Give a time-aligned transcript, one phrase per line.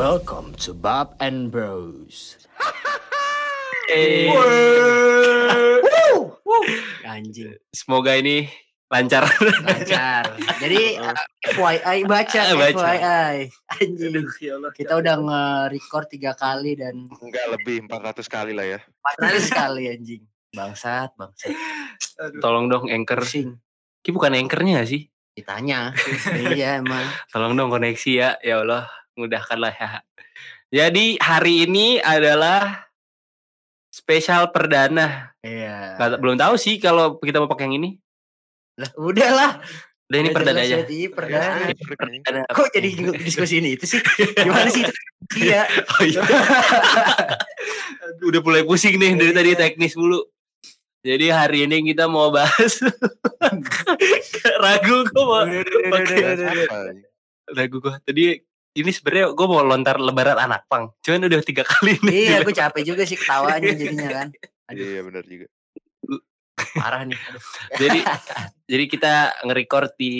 [0.00, 2.40] Welcome to Bob and Bros.
[3.92, 4.32] Eh,
[7.04, 8.48] Anjing, semoga ini
[8.88, 9.28] lancar.
[9.60, 10.40] lancar.
[10.56, 10.96] Jadi
[11.52, 12.80] FYI baca, Ah, baca.
[12.80, 13.36] FYI.
[13.76, 14.12] Anjing.
[14.16, 14.72] Aduh, ya Allah.
[14.72, 18.80] Kita udah nge-record tiga kali dan Enggak lebih 400 kali lah ya.
[18.80, 20.22] empat kali sekali anjing.
[20.56, 21.52] Bangsat, bangsat.
[22.40, 23.20] Tolong dong anchor.
[23.20, 23.60] Pusing.
[24.00, 25.12] Ki bukan anchornya gak sih?
[25.36, 25.92] Ditanya.
[26.56, 27.04] iya emang.
[27.28, 28.30] Tolong dong koneksi ya.
[28.40, 29.90] Ya Allah, mudahkanlah ya.
[30.70, 32.86] Jadi hari ini adalah
[33.90, 35.34] spesial perdana.
[35.42, 35.98] Iya.
[35.98, 37.90] Nggak- belum tahu sih kalau kita mau pakai yang ini.
[38.78, 39.52] Lah, udahlah.
[40.10, 40.76] Udah ini Udah perdana aja.
[40.82, 41.70] jadi perdana.
[41.70, 42.40] Perdana.
[42.50, 44.00] Kok jadi diskusi ini itu sih?
[44.36, 44.82] Gimana sih?
[45.30, 45.62] Iya.
[45.94, 46.26] Oh iya.
[48.26, 50.26] Udah mulai pusing nih dari tadi teknis dulu.
[51.06, 52.82] Jadi hari ini kita mau bahas
[54.64, 55.46] ragu gue mau
[57.54, 58.24] ragu gue tadi
[58.72, 62.54] ini sebenarnya gue mau lontar lebaran anak pang cuman udah tiga kali nih Iya, gue
[62.54, 64.28] capek juga sih ketawanya jadinya kan.
[64.66, 65.46] Aduh, Iya benar juga.
[66.72, 67.18] parah nih.
[67.18, 67.42] Aduh.
[67.82, 67.98] jadi
[68.64, 69.12] jadi kita
[69.42, 70.14] nge-record di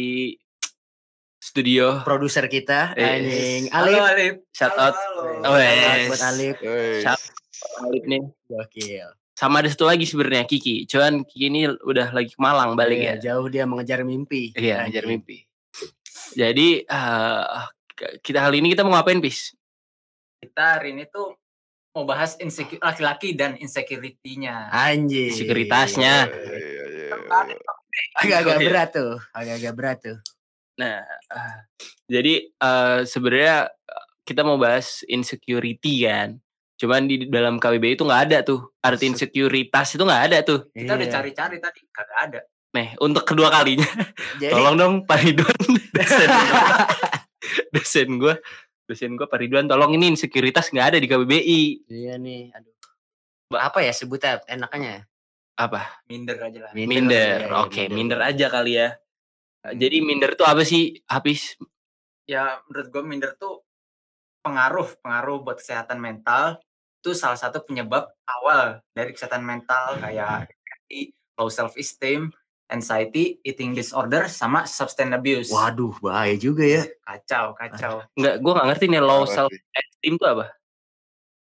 [1.37, 3.63] studio Produser kita, Eh, anjing.
[3.71, 4.35] halo, Alif.
[4.51, 4.93] shout out
[5.41, 6.09] oh Shout out yes.
[6.09, 6.57] buat Alif.
[6.59, 7.21] Hey, Siap.
[7.83, 9.09] Alif nih Gokil.
[9.33, 13.17] sama ada satu lagi sebenarnya Kiki cuman Kiki ini udah lagi ke Malang balik Iya,
[13.17, 14.53] ya Jauh dia mengejar mimpi.
[14.53, 14.93] iya Anjing.
[14.93, 15.37] ngejar mimpi
[16.33, 17.45] jadi eh,
[18.21, 19.55] kita kali ini kita mau ngapain pis
[20.41, 21.37] kita hari ini tuh
[21.93, 24.71] mau bahas insecure laki-laki dan insecurity-nya.
[24.71, 25.35] Anjing.
[25.35, 26.31] Sekuritasnya.
[26.31, 27.57] iya, iya, iya.
[28.17, 29.13] Agak-agak berat tuh.
[29.35, 30.19] Agak-agak berat tuh.
[30.79, 31.57] Nah, eh,
[32.09, 36.39] jadi eh, sebenarnya eh, kita mau bahas insecurity kan.
[36.81, 40.73] Cuman di dalam KBBI itu nggak ada tuh arti insekuritas itu nggak ada tuh.
[40.73, 42.41] Kita udah cari-cari tadi kagak ada.
[42.71, 43.85] Nih untuk kedua kalinya,
[44.39, 45.59] Jadi, tolong dong Pak Ridwan,
[47.75, 48.35] dosen gue,
[48.87, 51.63] dosen gue Pak Ridwan, tolong ini insekuritas nggak ada di KBBI.
[51.91, 52.75] Iya nih, aduh.
[53.59, 55.11] Apa ya sebutnya enaknya?
[55.59, 56.01] Apa?
[56.09, 56.73] Minder aja lah.
[56.73, 57.51] Minder.
[57.51, 58.97] Iya, Oke, minder aja kali ya.
[59.61, 60.97] Jadi minder tuh apa sih?
[61.05, 61.61] Habis
[62.31, 63.67] Ya menurut gue minder tuh
[64.47, 66.63] pengaruh pengaruh buat kesehatan mental
[67.03, 70.53] itu salah satu penyebab awal dari kesehatan mental kayak
[71.35, 72.31] low self esteem,
[72.71, 75.51] anxiety, eating disorder, sama substance abuse.
[75.51, 76.83] Waduh, bahaya juga ya.
[77.03, 78.07] Kacau, kacau.
[78.15, 80.47] nggak, gue nggak ngerti nih low self esteem tuh apa?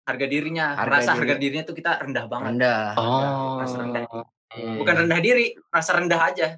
[0.03, 1.21] Harga dirinya, Harga rasa diri.
[1.23, 2.49] harga dirinya tuh kita rendah banget.
[2.59, 2.84] Rendah.
[2.99, 4.03] Oh, rasa rendah.
[4.53, 4.77] Iya.
[4.83, 6.49] Bukan rendah diri, rasa rendah aja.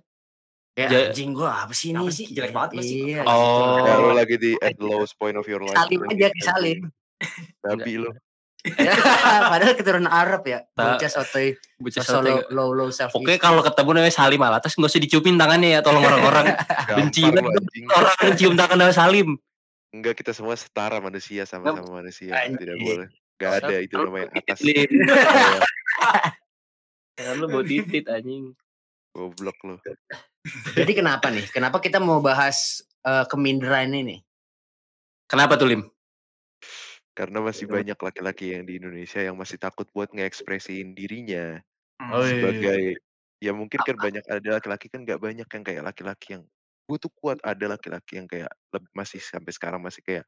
[0.75, 2.03] Ya, Ja- anjing gua apa sih ini?
[2.03, 2.27] Apa sih?
[2.33, 3.15] Jelek banget sih.
[3.15, 3.23] Iya.
[3.29, 4.11] Oh.
[4.11, 5.77] Lu lagi di at the lowest point of your life.
[5.77, 6.79] Salim aja, disalim.
[7.63, 8.11] Babi lu.
[9.53, 10.65] Padahal keturunan Arab ya.
[10.73, 11.53] Bocah sotoy.
[11.77, 15.37] Bocah sotoy low, low, low self Oke kalau ketemu namanya Salim Alatas nggak usah diciumin
[15.37, 16.57] tangannya ya tolong orang-orang
[16.99, 17.61] Benci banget.
[17.93, 19.37] orang yang cium tangan nama Salim.
[19.95, 22.33] Enggak kita semua setara manusia sama-sama manusia.
[22.35, 23.09] Tidak boleh.
[23.39, 24.59] Gak ada itu namanya atas.
[24.63, 24.91] Lim.
[27.15, 28.59] Iya, lu bawa titit anjing.
[29.15, 29.79] Goblok lu.
[30.75, 31.47] Jadi kenapa nih?
[31.47, 34.19] Kenapa kita mau bahas eh, keminderan ini?
[35.31, 35.83] Kenapa tuh Lim?
[37.15, 41.63] Karena masih banyak laki-laki yang di Indonesia yang masih takut buat ngekspresiin dirinya
[42.01, 42.11] Hmm.
[42.13, 42.71] Oh, iya.
[42.71, 42.99] sebagai
[43.43, 46.45] ya mungkin kan banyak ada laki-laki kan nggak banyak yang kayak laki-laki yang
[46.89, 50.25] gue tuh kuat ada laki-laki yang kayak leb- masih sampai sekarang masih kayak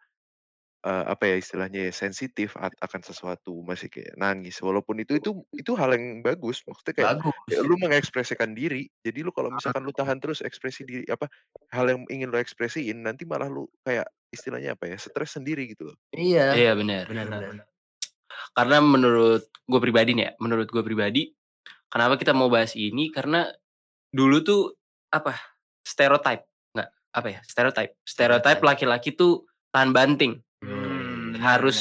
[0.87, 5.73] eh, apa ya istilahnya ya sensitif akan sesuatu masih kayak nangis walaupun itu itu itu
[5.79, 7.35] hal yang bagus maksudnya kayak Bagus.
[7.51, 11.27] ya, lu mengekspresikan diri jadi lu kalau misalkan lu tahan terus ekspresi diri apa
[11.75, 15.93] hal yang ingin lu ekspresiin nanti malah lu kayak istilahnya apa ya stres sendiri gitu
[15.93, 16.53] loh Iya.
[16.53, 17.05] Iya benar.
[17.07, 17.67] Benar, benar.
[18.53, 21.29] Karena menurut gue pribadi nih ya, menurut gue pribadi,
[21.87, 23.13] kenapa kita mau bahas ini?
[23.13, 23.45] Karena
[24.09, 24.63] dulu tuh
[25.09, 25.37] apa?
[25.83, 26.43] Stereotype,
[26.73, 27.41] nggak apa ya?
[27.45, 27.93] Stereotype.
[28.03, 31.77] Stereotype laki-laki tuh tahan banting, Hmm, harus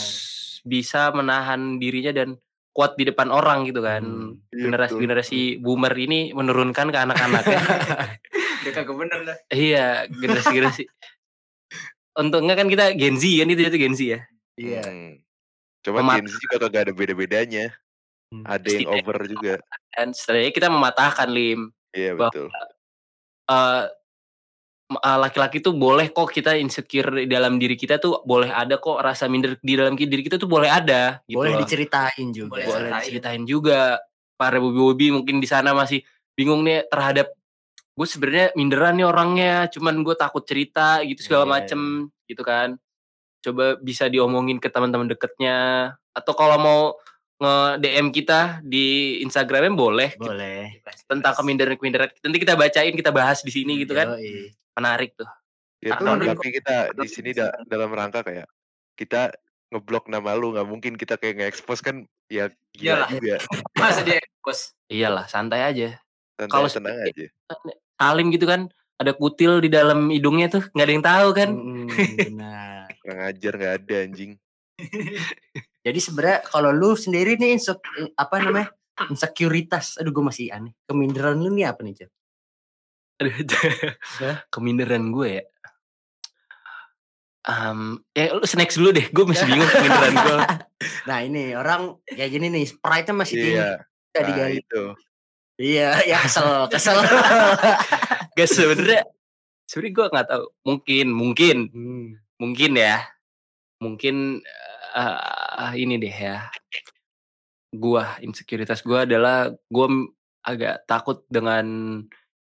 [0.62, 2.36] bisa menahan dirinya dan
[2.70, 4.04] kuat di depan orang gitu kan.
[4.04, 7.60] Hmm, iya, Generasi generasi boomer ini menurunkan ke anak-anaknya.
[8.68, 9.38] Dia kagak bener dah.
[9.50, 10.84] iya, generasi generasi.
[12.16, 14.20] Untungnya kan kita Gen Z kan itu itu Gen Z ya.
[14.56, 14.82] Iya.
[14.84, 15.14] Hmm.
[15.82, 17.66] Cuma Memat- Gen Z juga kagak ada beda-bedanya
[18.42, 19.54] ada yang Setidaknya over juga
[19.92, 21.60] Dan setidaknya kita mematahkan lim.
[21.92, 22.48] iya Bahwa- betul
[23.46, 23.84] eh
[24.88, 28.98] eh, laki-laki tuh boleh kok kita insecure di dalam diri kita tuh boleh ada kok
[28.98, 31.62] rasa minder di dalam diri kita tuh boleh ada gitu Boleh loh.
[31.62, 32.50] diceritain juga.
[32.54, 33.02] Boleh boleh ceritain.
[33.02, 33.80] diceritain juga
[34.36, 36.02] para bobi-bobi mungkin di sana masih
[36.34, 37.30] bingung nih terhadap
[37.96, 41.80] gue sebenarnya minderan nih orangnya cuman gue takut cerita gitu segala Iya, macem
[42.28, 42.76] gitu kan
[43.40, 46.82] coba bisa diomongin ke teman-teman deketnya atau kalau mau
[47.36, 50.80] nge DM kita di Instagramnya boleh Boleh.
[51.08, 54.52] tentang keminderan-keminderan nanti kita bacain kita bahas di sini gitu kan Yoi.
[54.76, 55.28] menarik tuh
[55.84, 58.50] Ya, Karena tapi kita di sini da- dalam rangka kayak
[58.98, 59.30] kita
[59.70, 63.10] ngeblok nama lu nggak mungkin kita kayak nge-expose kan ya gila Iyalah.
[63.14, 63.36] juga.
[63.78, 64.74] Masa dia bos?
[64.90, 66.00] Iyalah, santai aja.
[66.42, 67.26] Santai Kalau tenang aja.
[67.96, 71.50] Salim gitu kan, ada kutil di dalam hidungnya tuh, nggak ada yang tahu kan.
[71.52, 72.88] Mm, benar.
[73.04, 74.32] Kurang ajar nggak ada anjing.
[75.86, 77.78] Jadi sebenarnya kalau lu sendiri nih insek,
[78.18, 78.74] apa namanya?
[79.08, 80.00] Insekuritas.
[80.02, 80.74] Aduh gue masih aneh.
[80.88, 82.10] Keminderan lu nih apa nih?
[83.22, 83.32] Aduh,
[84.54, 85.44] keminderan gue ya.
[87.46, 90.38] Em, ya lu snack dulu deh, gue masih bingung keminderan gue.
[91.06, 93.54] Nah ini orang kayak gini nih, pride-nya masih tinggi.
[93.54, 93.72] Iya.
[93.86, 94.56] Nggak Nah digali.
[94.58, 94.84] itu.
[95.56, 97.00] Iya, ya kesel, kesel.
[98.36, 99.08] Gak sebenernya,
[99.64, 100.46] sebenernya gue nggak tahu.
[100.68, 102.08] Mungkin, mungkin, Hmm.
[102.36, 103.08] mungkin ya,
[103.80, 104.44] mungkin
[104.96, 106.52] eh, ini deh ya.
[107.72, 109.88] Gua insekuritas gue adalah gue
[110.44, 111.66] agak takut dengan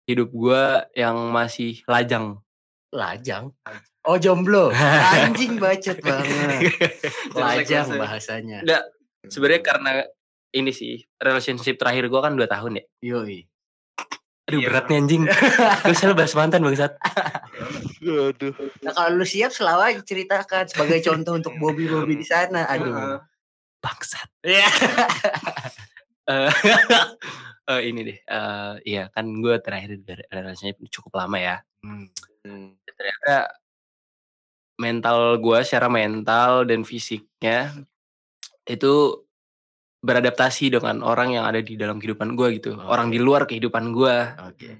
[0.06, 0.62] hidup gue
[0.98, 2.42] yang masih lajang.
[2.90, 3.54] Lajang.
[4.04, 4.74] Oh jomblo.
[5.22, 6.70] Anjing bacot banget.
[7.38, 8.60] Lajang bahasanya.
[8.62, 8.82] Nggak,
[9.30, 9.90] sebenarnya karena
[10.54, 12.84] ini sih relationship terakhir gue kan 2 tahun ya.
[13.02, 13.42] Yoi.
[14.44, 14.68] Aduh Iya.
[14.68, 15.22] berat nih anjing.
[15.88, 16.92] Gue selalu bahas mantan bangsat.
[18.04, 18.52] Aduh.
[18.84, 22.68] Nah kalau lu siap selalu aja ceritakan sebagai contoh untuk Bobby-Bobby di sana.
[22.68, 23.24] Aduh.
[23.80, 24.28] Bangsat.
[24.44, 24.68] Iya.
[26.24, 26.48] Eh,
[27.68, 28.16] eh, ini deh.
[28.16, 31.56] eh iya kan gue terakhir dari relationship cukup lama ya.
[31.84, 32.08] Hmm.
[32.48, 32.72] Hmm.
[32.88, 33.52] Ternyata
[34.80, 37.76] mental gue secara mental dan fisiknya
[38.64, 39.20] itu
[40.04, 42.76] beradaptasi dengan orang yang ada di dalam kehidupan gue gitu.
[42.76, 44.70] Orang di luar kehidupan gue Oke.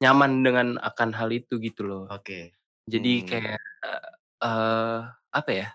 [0.00, 2.04] nyaman dengan akan hal itu gitu loh.
[2.08, 2.56] Oke.
[2.88, 3.26] Jadi Hmm.
[3.28, 3.60] kayak
[4.40, 4.98] eh
[5.32, 5.68] apa ya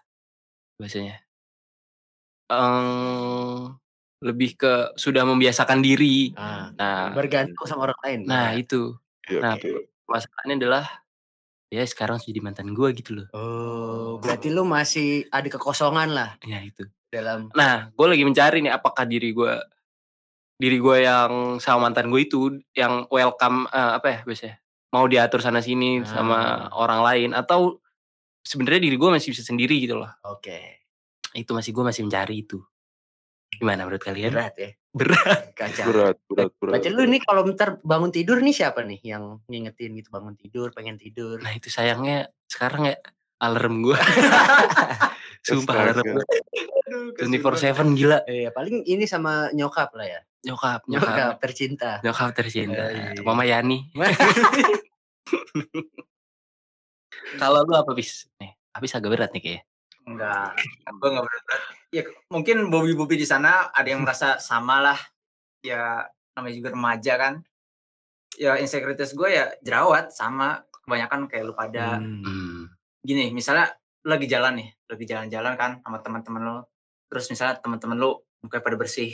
[0.81, 1.21] bahasanya?
[2.51, 3.77] Em,
[4.21, 6.33] lebih ke sudah membiasakan diri.
[6.35, 8.19] Ah, Nah, bergantung sama orang lain.
[8.27, 8.97] nah itu.
[9.23, 9.55] Oke, Nah,
[10.09, 10.85] masalahnya adalah
[11.71, 13.27] ya sekarang jadi mantan gue gitu loh.
[13.31, 16.83] Oh, berarti lu masih ada kekosongan lah Ya itu.
[17.11, 19.53] Dalam Nah, gue lagi mencari nih apakah diri gue
[20.55, 24.55] diri gue yang sama mantan gue itu yang welcome eh, apa ya biasanya
[24.91, 26.55] mau diatur sana sini sama Ah.
[26.75, 27.79] orang lain atau
[28.41, 30.11] sebenarnya diri gue masih bisa sendiri gitu loh.
[30.27, 30.83] Oke.
[31.31, 32.59] Itu masih gue masih mencari itu.
[33.51, 34.31] Gimana menurut kalian?
[34.35, 34.71] Berat ya.
[34.99, 35.55] Berat.
[35.55, 35.85] Kacau.
[35.87, 36.73] Berat, berat, berat.
[36.75, 40.75] Baca lu nih kalau bentar bangun tidur nih siapa nih yang ngingetin gitu bangun tidur,
[40.75, 41.39] pengen tidur.
[41.39, 42.97] Nah itu sayangnya sekarang ya
[43.39, 43.95] alarm gue.
[45.47, 46.25] Sumpah alarm gue.
[47.01, 48.21] Aduh, 24/7 gila.
[48.29, 50.21] Iya, paling ini sama nyokap lah ya.
[50.41, 51.33] Nyokap, Nyokap, nyokap.
[51.41, 51.91] tercinta.
[52.01, 52.83] Nyokap tercinta.
[52.89, 53.21] Eh, iya.
[53.21, 53.93] Mama Yani.
[57.41, 58.25] Kalau lu apa bis?
[58.41, 59.63] Nih, habis agak berat nih kayaknya.
[60.01, 60.57] Enggak,
[60.97, 61.61] gue enggak berat-berat.
[61.93, 62.03] Ya
[62.33, 64.97] mungkin Bobby-Bobby di sana ada yang merasa sama lah.
[65.61, 67.33] Ya namanya juga remaja kan.
[68.39, 70.65] Ya insekuritas gue ya jerawat sama.
[70.81, 72.01] Kebanyakan kayak lu pada.
[72.01, 72.25] Hmm.
[72.25, 72.61] Hmm.
[73.05, 74.73] Gini, misalnya lu lagi jalan nih.
[74.89, 76.57] Lagi jalan-jalan kan sama teman-teman lu.
[77.11, 79.11] Terus misalnya teman-teman lu mukanya pada bersih.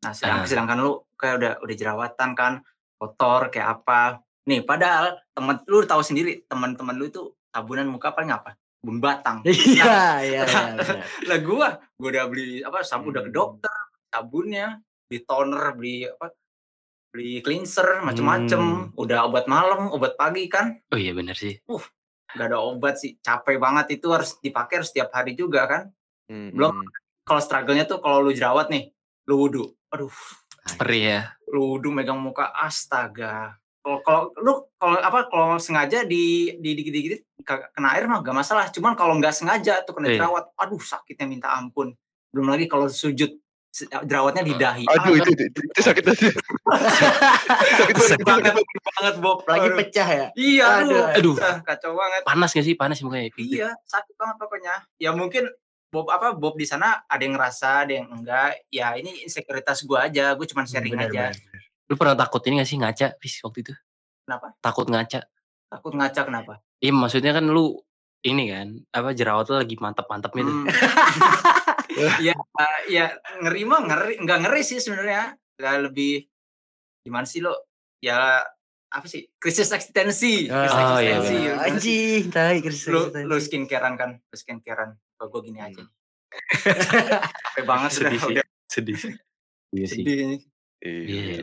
[0.00, 0.46] Nah sedangkan, Ah.
[0.46, 2.52] sedangkan lu kayak udah udah jerawatan kan.
[2.94, 4.20] Kotor kayak apa.
[4.44, 8.60] Nih padahal temen lu tahu sendiri teman-teman lu itu tabunan muka paling apa?
[8.78, 9.40] Bun batang.
[9.48, 10.42] Iya, iya, iya.
[10.44, 11.04] benar.
[11.26, 13.36] lah gua gua udah beli apa sabun udah ke Hmm.
[13.36, 13.74] dokter
[14.06, 14.66] sabunnya
[15.04, 16.32] beli toner beli apa
[17.10, 18.88] beli cleanser macem-macem Hmm.
[18.94, 21.56] udah obat malam obat pagi kan Oh iya bener sih.
[22.30, 25.82] nggak ada obat sih capek banget itu harus dipakai harus setiap hari juga kan
[26.24, 26.78] Hmm, Belum.
[27.30, 28.90] Kalau struggle-nya tuh kalau lu jerawat nih
[29.24, 30.10] lu wudhu aduh
[30.72, 31.20] Perih ya.
[31.46, 36.24] lu wudhu megang muka astaga kalau kalau lu kalau apa kalau sengaja di
[36.56, 40.20] di dikit dikit kena air mah gak masalah cuman kalau nggak sengaja tuh kena Iya.
[40.20, 41.94] jerawat aduh sakitnya minta ampun
[42.28, 43.30] belum lagi kalau sujud
[43.66, 46.28] se- jerawatnya di dahi Aduh itu, itu, itu, itu sakit aja.
[47.72, 48.04] sakit banget.
[48.04, 48.52] sakit banget
[48.84, 49.78] banget Bob Lagi Aduh.
[49.78, 50.26] pecah ya.
[50.34, 51.16] iya aduh, Aduh.
[51.16, 51.34] Aduh.
[51.40, 52.74] Ah, kacau banget Panas gak sih?
[52.74, 53.30] Panas mukanya.
[53.30, 53.56] Gitu.
[53.56, 55.48] iya sakit banget pokoknya ya mungkin
[55.90, 60.06] Bob apa Bob di sana ada yang ngerasa ada yang enggak ya ini insekuritas gua
[60.06, 61.90] aja gue cuma sharing Benar, aja benar.
[61.90, 63.06] Lu pernah takut ini gak sih ngaca?
[63.18, 63.74] Bis waktu itu.
[64.22, 64.54] Kenapa?
[64.62, 65.20] Takut ngaca.
[65.70, 67.78] takut ngaca kenapa Iya maksudnya kan lu
[68.26, 70.54] ini kan apa jerawat lu lagi mantap-mantapnya tuh.
[70.54, 70.66] Hmm.
[72.26, 72.34] ya
[72.86, 73.04] ya
[73.42, 76.26] ngeri mah ngeri nggak ngeri sih sebenarnya lebih
[77.02, 77.54] gimana sih lo
[78.02, 78.42] ya
[78.90, 81.40] apa sih krisis eksistensi krisis Oh, iya, eksistensi sih?
[81.48, 83.38] Anjing, tai krisis lu lu eksistensi.
[83.40, 85.90] skincarean kan lu skincarean kalau gue gini aja Hmm.
[87.48, 88.36] capek banget sudah Sedih sih.
[88.68, 88.98] Sedih.
[89.72, 90.02] Iya sih.
[90.02, 90.36] ini.
[90.80, 91.42] Iya.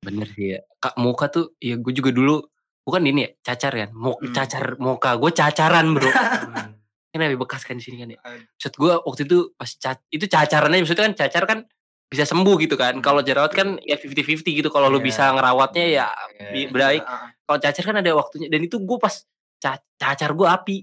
[0.00, 0.60] Bener sih ya.
[0.76, 2.42] Kak muka tuh ya gue juga dulu
[2.82, 3.90] bukan ini ya cacar kan.
[3.92, 4.30] Mau Hmm.
[4.30, 6.06] cacar muka gue cacaran bro.
[7.14, 8.18] Kan lebih bekas kan di sini kan ya.
[8.18, 11.58] Maksud gue waktu itu pas ca- itu cacarannya maksudnya kan cacar kan
[12.06, 12.98] bisa sembuh gitu kan.
[12.98, 14.68] Kalau jerawat kan ya 50-50 gitu.
[14.68, 15.06] Kalau lu Iya.
[15.06, 16.50] bisa ngerawatnya ya Iya.
[16.50, 17.02] bi- baik.
[17.02, 17.28] Ah, ah.
[17.44, 19.14] Kalau cacar kan ada waktunya dan itu gue pas
[19.58, 20.76] ca- cacar gue api.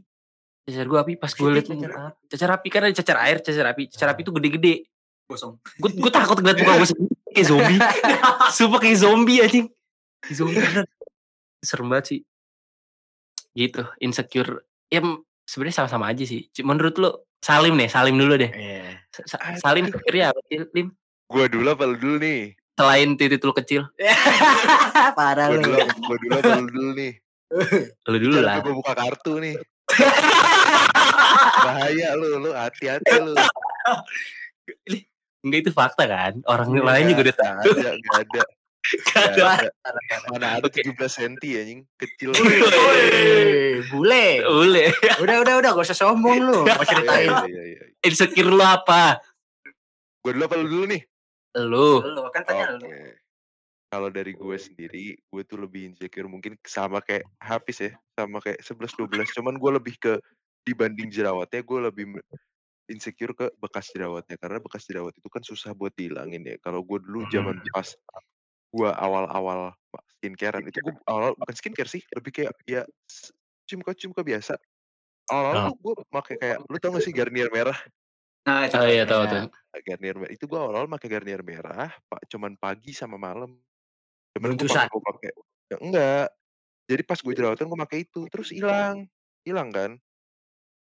[0.62, 2.22] Cacar gue api pas gue liat cacar api.
[2.28, 3.84] cacar api kan ada cacar air, cacar api.
[3.88, 4.86] Cacar api tuh gede-gede.
[5.26, 5.56] Gosong.
[5.78, 7.80] Gue gue takut ngeliat muka gue sendiri kayak zombie.
[8.58, 9.68] Sumpah kayak zombie anjing.
[10.20, 10.64] Kayak zombie.
[11.62, 12.20] Serem banget sih.
[13.52, 14.64] Gitu, insecure.
[14.88, 15.00] Ya
[15.44, 16.48] sebenarnya sama-sama aja sih.
[16.62, 17.10] Menurut lu
[17.42, 18.52] Salim nih, Salim dulu deh.
[18.54, 19.02] Iya.
[19.10, 20.14] Sa- Sa- Salim insecure
[20.46, 20.88] sih, Lim?
[21.32, 22.52] Gua dulu apa lu dulu nih?
[22.76, 23.88] Selain titik lu kecil.
[25.18, 25.64] Parah lu.
[25.64, 27.12] dulu, gua dulu apa lu dulu nih?
[28.06, 28.56] Lu dulu lah.
[28.60, 29.56] gua buka kartu nih.
[31.66, 33.34] Bahaya lu, lu hati-hati lu.
[35.42, 36.34] Enggak itu fakta kan?
[36.46, 37.72] Orang Iya, lain juga udah Gak tahu.
[37.72, 38.42] ada, gak ada.
[38.82, 39.70] Gak Gak ada.
[39.88, 40.16] ada.
[40.28, 42.30] Mana ada 17 cm anjing, kecil.
[42.36, 44.28] Wih, bule.
[44.44, 44.90] Boleh.
[45.18, 46.62] Udah udah udah gak usah sombong lu.
[46.62, 47.30] Mau ceritain.
[47.30, 47.82] Iya, iya, iya.
[48.02, 49.22] Insecure lu apa?
[50.22, 51.02] Gua dulu apa lu dulu nih?
[51.60, 52.00] Lu.
[52.00, 52.80] Lu kan tanya Oke.
[52.80, 52.88] lu.
[53.92, 58.64] Kalau dari gue sendiri, gue tuh lebih insecure mungkin sama kayak Hafiz ya, sama kayak
[58.64, 59.28] 11 12.
[59.36, 60.14] Cuman gue lebih ke
[60.64, 62.06] dibanding jerawatnya, gue lebih
[62.88, 66.56] insecure ke bekas jerawatnya karena bekas jerawat itu kan susah buat dihilangin ya.
[66.64, 67.88] Kalau gue dulu zaman pas
[68.72, 69.76] gue awal-awal
[70.20, 73.32] skincarean itu gue awal bukan skincare sih, lebih kayak ya s-
[73.68, 74.56] ciumka-ciumka biasa.
[75.32, 75.66] Awal-awal Ah.
[75.72, 77.78] tuh gue pakai kayak lu tau gak sih Garnier merah?
[78.42, 79.32] Nah, Oh iya tahu Iya.
[79.46, 79.54] tuh.
[79.82, 83.56] Garnier merah itu gue awal-awal pakai Garnier merah, pak cuman pagi sama malam.
[84.36, 84.90] Cuman Buntusan.
[84.92, 85.30] gue pakai
[85.72, 86.28] ya, enggak.
[86.92, 89.08] Jadi pas gue jerawatan gue pakai itu, terus hilang,
[89.48, 89.92] hilang kan.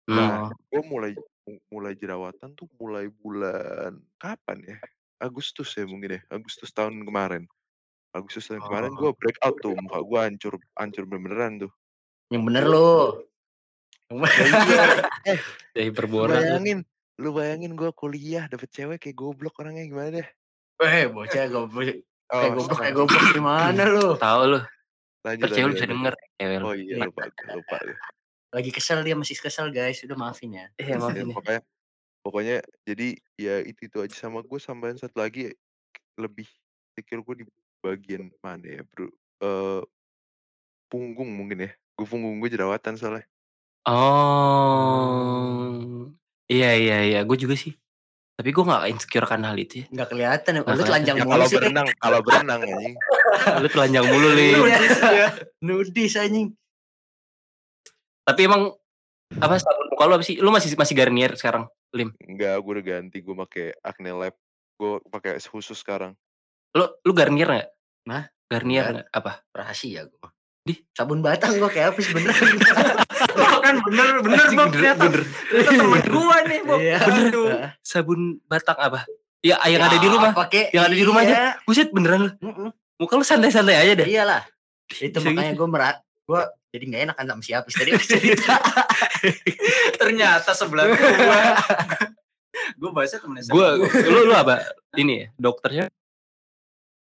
[0.06, 4.76] Nah, gue mulai mu- mulai jerawatan tuh mulai bulan kapan ya?
[5.18, 7.42] Agustus ya mungkin ya, Agustus tahun kemarin.
[8.14, 8.98] Agustus tahun kemarin Oh.
[9.02, 11.72] gue breakout tuh, muka gue hancur, hancur beneran tuh.
[12.30, 12.90] Yang bener lu.
[15.75, 16.38] Dari Lu perboran.
[16.38, 16.78] bayangin,
[17.16, 20.26] lu bayangin gue kuliah dapet cewek kayak goblok orangnya gimana deh?
[20.85, 22.04] Eh, bocah goblok.
[22.26, 24.08] Oh, Kayak goblok, kayak goblok gimana lu?
[24.16, 24.58] Tahu lu.
[25.25, 26.14] lanjut, Ntar cewek lu bisa denger.
[26.37, 26.64] Cewek lu.
[26.66, 27.76] Oh iya lupa, lupa.
[28.52, 30.66] Lagi kesel dia masih kesel guys, udah maafin ya.
[30.80, 31.32] Eh Ya, maafin ya.
[31.32, 31.61] pokoknya
[32.20, 35.54] pokoknya jadi ya itu itu aja sama gue sampean satu lagi
[36.18, 36.44] lebih
[36.92, 37.44] pikir gue di
[37.78, 39.06] bagian mana ya bro
[39.38, 39.82] eh
[40.90, 43.23] punggung mungkin ya gue punggung gue jerawatan soalnya
[43.87, 46.11] Oh.
[46.47, 47.75] Iya iya iya, gue juga sih.
[48.37, 49.87] Tapi gue gak insecure kan hal itu ya.
[49.91, 50.61] Nggak kelihatan ya.
[50.62, 51.57] Nggak Lu telanjang ya mulu kalau sih.
[51.57, 52.95] berenang kalau berenang anjing
[53.65, 54.50] Lu telanjang mulu nih.
[54.55, 55.29] Nudis ya.
[55.67, 56.49] Nudis anjing.
[58.26, 58.76] Tapi emang
[59.43, 60.37] apa sabun muka lu apa sih?
[60.38, 62.15] Lu masih masih Garnier sekarang, Lim?
[62.23, 64.35] enggak gue udah ganti gue pakai acne lab
[64.79, 66.15] gue pakai khusus sekarang
[66.76, 67.69] Lu lu Garnier gak?
[68.07, 69.07] Nah, Garnier nggak?
[69.11, 69.43] Apa?
[69.57, 70.29] Rahasia gua.
[70.67, 70.76] Di?
[70.93, 72.59] sabun batang gua kayak habis beneran.
[73.66, 75.02] Kan bener bener Bob bener, ternyata.
[75.11, 75.23] bener.
[75.26, 76.78] Ternyata temen gua nih, Bob.
[76.78, 76.96] Iya.
[77.02, 77.49] Aduh.
[77.82, 79.00] Sabun batang apa?
[79.42, 80.30] Ya yang ada di rumah.
[80.30, 81.58] Pakai Yang ada di rumah iya.
[81.66, 82.30] Buset beneran lu.
[82.96, 84.06] Muka lu santai-santai aja deh.
[84.06, 84.42] Iyalah.
[84.88, 85.96] Itu makanya gue merat
[86.26, 86.42] gue
[86.75, 88.58] jadi nggak enak kan sama si Apis tadi cerita.
[89.94, 91.42] Ternyata sebelah gua.
[92.80, 94.54] gua bahasnya temennya Gue sebelah lu lu apa?
[94.99, 95.87] Ini ya, dokternya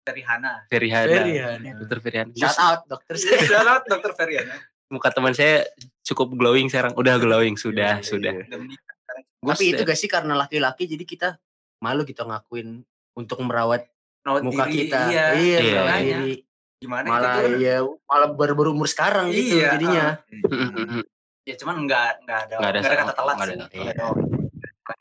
[0.05, 0.69] Feriana.
[0.69, 1.10] Ferihana.
[1.10, 1.69] Ferihana.
[1.81, 2.34] Dokter Ferihana.
[2.38, 3.15] Shout out dokter.
[3.17, 4.55] Shout out Dokter Feriana.
[4.96, 5.68] Muka teman saya
[6.02, 6.96] cukup glowing sekarang.
[6.96, 8.32] Udah glowing, sudah, Iya, sudah.
[8.34, 8.48] iya.
[8.48, 9.24] Udah menikah sekarang.
[9.44, 11.28] Tapi itu gak sih karena laki-laki jadi kita
[11.78, 12.82] malu gitu ngakuin
[13.14, 13.92] untuk merawat
[14.24, 15.00] Merawat muka diri, kita.
[15.06, 15.25] Iya.
[15.36, 15.84] Iya, Iya.
[16.18, 16.36] diri.
[16.75, 17.56] Gimana Malah itu tuh?
[17.58, 17.75] iya
[18.06, 20.06] malah baru berumur sekarang gitu Iya, jadinya.
[20.28, 21.04] Mm-mm.
[21.44, 23.56] Ya cuman enggak enggak ada Nggak ada enggak ada kata telat nggak sih.
[23.56, 23.66] ada.
[23.70, 24.28] Nggak ada orang.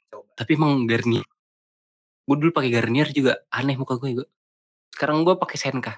[0.05, 0.27] Coba.
[0.35, 1.27] Tapi emang Garnier.
[2.25, 4.27] Gue dulu pakai Garnier juga aneh muka gue juga.
[4.91, 5.95] Sekarang gue pakai Senka.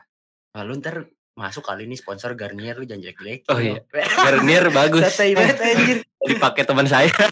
[0.53, 1.05] Nah, lu ntar
[1.37, 3.41] masuk kali ini sponsor Garnier lu jangan jelek-jelek.
[3.53, 3.85] Oh iya.
[3.93, 5.05] Garnier bagus.
[5.05, 5.99] Santai banget anjir.
[6.25, 7.13] Dipakai teman saya.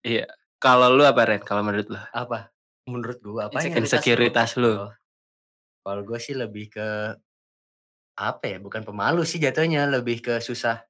[0.00, 0.24] Iya.
[0.56, 1.44] Kalau lu apa Ren?
[1.44, 2.00] Kalau menurut lu?
[2.12, 2.48] Apa?
[2.88, 4.88] Menurut gua apa Insecuritas lu.
[5.80, 6.88] Kalau gue sih lebih ke
[8.16, 8.56] apa ya?
[8.60, 10.80] Bukan pemalu sih jatuhnya, lebih ke susah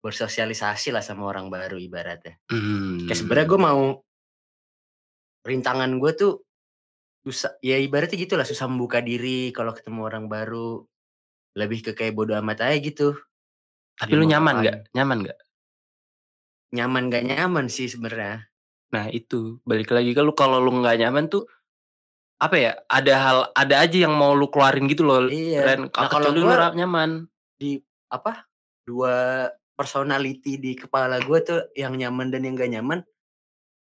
[0.00, 2.40] bersosialisasi lah sama orang baru ibaratnya.
[2.52, 3.04] Hmm.
[3.08, 3.80] Kayak sebenarnya gue mau
[5.44, 6.32] rintangan gue tuh
[7.26, 10.86] susah ya ibaratnya gitu lah susah membuka diri kalau ketemu orang baru
[11.58, 13.18] lebih ke kayak bodo amat aja gitu
[13.98, 14.62] Tapi dia lu mau nyaman ngapain.
[14.62, 14.78] nggak?
[14.94, 15.38] Nyaman nggak?
[16.68, 18.44] nyaman gak nyaman sih sebenarnya
[18.92, 21.44] Nah itu balik lagi ke lu kalau lu nggak nyaman tuh
[22.38, 22.72] apa ya?
[22.86, 25.26] Ada hal ada aja yang mau lu keluarin gitu loh.
[25.26, 27.26] iya Ren, nah kalau kalau lu ra- nyaman.
[28.08, 28.46] apa
[28.88, 32.98] dua personality di kepala gue tuh yang nyaman dan yang gak nyaman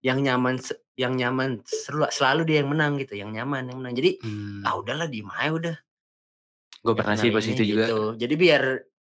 [0.03, 3.95] yang nyaman se- yang nyaman selalu, selalu dia yang menang gitu yang nyaman yang menang
[3.95, 4.65] jadi Hmm.
[4.65, 5.77] ah udahlah diem aja udah
[6.87, 8.01] gue pernah sih ini itu juga gitu.
[8.17, 8.63] jadi biar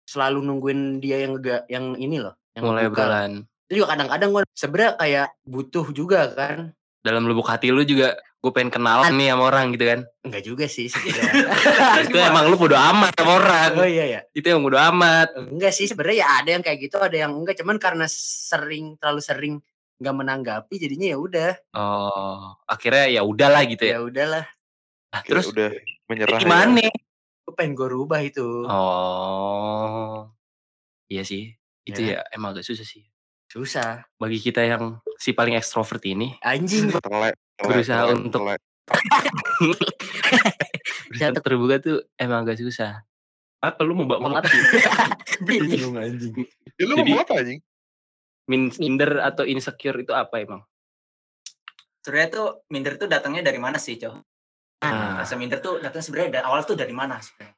[0.05, 2.97] selalu nungguin dia yang gak yang ini loh yang mulai ngebuka.
[2.97, 3.31] berjalan.
[3.69, 6.59] itu juga kadang-kadang gue sebenarnya kayak butuh juga kan
[7.05, 9.99] dalam lubuk hati lu juga gue pengen kenalan nih sama orang gitu kan.
[10.21, 11.49] Enggak juga sih sebenarnya.
[12.05, 13.71] itu emang lu bodo amat sama orang.
[13.73, 14.19] oh iya ya.
[14.37, 15.33] Itu yang bodo amat.
[15.49, 19.21] Enggak sih sebenarnya ya ada yang kayak gitu, ada yang enggak cuman karena sering terlalu
[19.25, 19.53] sering
[19.95, 21.51] nggak menanggapi jadinya ya udah.
[21.71, 23.95] Oh, akhirnya ya udahlah gitu ya.
[23.97, 24.45] Ya udahlah.
[25.09, 25.69] Nah, Kayak terus udah
[26.05, 26.41] menyerah ya.
[26.43, 26.83] gimana?
[27.45, 28.67] Gue pengen gue rubah itu.
[28.67, 30.27] Oh.
[31.07, 31.55] Iya sih.
[31.85, 32.19] Itu Ya.
[32.25, 33.05] ya emang agak susah sih.
[33.47, 34.03] Susah.
[34.17, 36.89] Bagi kita yang si paling ekstrovert ini Anjing.
[36.99, 38.59] Telek, telek, Berusaha telek, untuk- telek.
[41.09, 43.05] bisa terbuka tuh emang agak susah.
[43.61, 44.51] Apa lu mau bawa mati?
[45.47, 46.35] Bingung anjing.
[46.75, 47.59] Ya lu Jadi- ngomong apa anjing?
[48.45, 50.61] Min minder atau insecure itu apa emang?
[52.05, 54.13] Sebenarnya tuh minder tuh datangnya dari mana sih, Cok?
[54.85, 57.57] Nah, Rasa minder tuh datang sebenarnya dari awal tuh dari mana sebenarnya?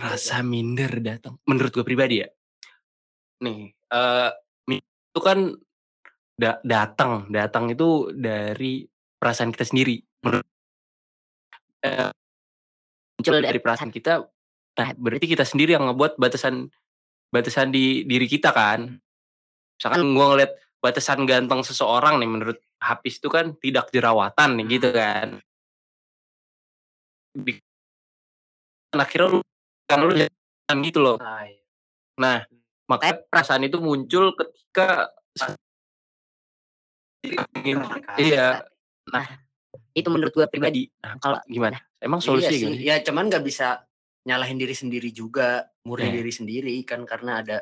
[0.00, 1.36] Rasa minder datang.
[1.44, 2.28] Menurut gue pribadi ya.
[3.44, 4.30] Nih, eh
[4.72, 5.52] mi- itu kan
[6.32, 8.88] da- datang, datang itu dari
[9.20, 10.00] perasaan kita sendiri.
[10.24, 10.46] Menurut
[11.84, 12.10] eh,
[13.20, 14.24] muncul dari perasaan kita.
[14.72, 16.72] Nah, berarti kita sendiri yang ngebuat batasan
[17.28, 18.96] batasan di diri kita kan.
[19.82, 24.94] Misalkan gue ngeliat batasan ganteng seseorang nih menurut Hafiz itu kan tidak jerawatan nih gitu
[24.94, 25.42] kan.
[27.34, 27.58] Di-
[28.94, 29.38] akhirnya lu
[29.90, 31.18] kan lu jangan gitu loh.
[31.18, 31.58] Ah, iya.
[32.14, 32.38] Nah,
[32.86, 35.10] makanya perasaan itu muncul ketika
[38.22, 38.62] iya.
[39.10, 39.26] Nah,
[39.98, 40.86] itu menurut gue pribadi.
[41.02, 41.82] Nah, Kalau- gimana?
[41.98, 42.62] Emang iya solusinya sih.
[42.62, 42.78] gimana?
[42.78, 42.86] sih?
[42.86, 43.82] Ya cuman nggak bisa
[44.30, 46.22] nyalahin diri sendiri juga, murni Iya.
[46.22, 47.58] diri sendiri kan karena ada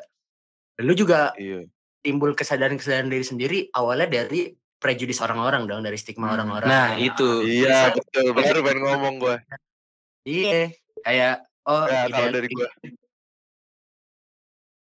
[0.85, 1.65] lu juga Iya.
[2.01, 4.49] Timbul kesadaran-kesadaran diri sendiri awalnya dari
[4.81, 6.35] prejudis orang-orang dong, dari stigma Hmm.
[6.41, 6.69] orang-orang.
[6.69, 7.45] Nah, itu.
[7.45, 8.33] Iya betul.
[8.33, 9.35] Baru pengen ngomong gue.
[10.25, 10.73] Iya,
[11.05, 11.35] kayak
[11.69, 12.67] oh Ya, kalau ideal- dari gue.